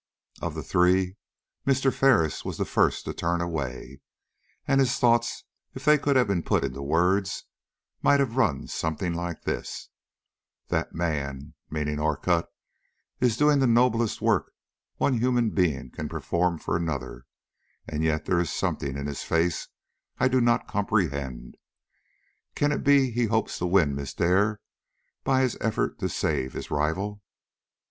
[0.41, 1.17] Of the three,
[1.67, 1.93] Mr.
[1.93, 3.99] Ferris was the first to turn away,
[4.67, 5.43] and his thoughts
[5.75, 7.43] if they could have been put into words
[8.01, 9.89] might have run something like this:
[10.69, 12.47] "That man" meaning Orcutt
[13.19, 14.53] "is doing the noblest work
[14.97, 17.27] one human being can perform for another,
[17.87, 19.67] and yet there is something in his face
[20.17, 21.57] I do not comprehend.
[22.55, 24.61] Can it be he hopes to win Miss Dare
[25.23, 27.21] by his effort to save his rival?"